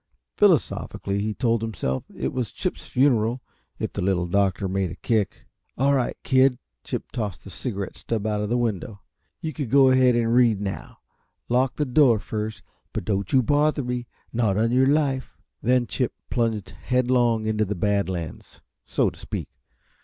Philosophically 0.35 1.21
he 1.21 1.35
told 1.35 1.61
himself 1.61 2.05
it 2.15 2.33
was 2.33 2.51
Chip's 2.51 2.87
funeral, 2.87 3.39
if 3.77 3.93
the 3.93 4.01
Little 4.01 4.25
Doctor 4.25 4.67
made 4.67 4.89
a 4.89 4.95
kick. 4.95 5.45
"All 5.77 5.93
right, 5.93 6.17
kid." 6.23 6.57
Chip 6.83 7.11
tossed 7.11 7.43
the 7.43 7.51
cigarette 7.51 7.95
stub 7.95 8.25
out 8.25 8.41
of 8.41 8.49
the 8.49 8.57
window. 8.57 9.01
"You 9.41 9.53
can 9.53 9.69
go 9.69 9.89
ahead 9.89 10.15
and 10.15 10.33
read, 10.33 10.59
now. 10.59 10.97
Lock 11.49 11.75
the 11.75 11.85
door 11.85 12.17
first, 12.17 12.63
and 12.95 13.05
don't 13.05 13.31
you 13.31 13.43
bother 13.43 13.83
me 13.83 14.07
not 14.33 14.57
on 14.57 14.71
your 14.71 14.87
life." 14.87 15.37
Then 15.61 15.85
Chip 15.85 16.13
plunged 16.31 16.71
headlong 16.71 17.45
into 17.45 17.63
the 17.63 17.75
Bad 17.75 18.09
Lands, 18.09 18.59
so 18.87 19.11
to 19.11 19.19
speak. 19.19 19.49